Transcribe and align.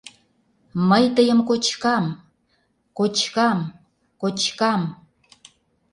Мый 0.89 1.05
тыйым 1.15 1.39
кочкам... 1.49 2.05
кочкам... 2.97 3.59
кочкам! 4.21 4.81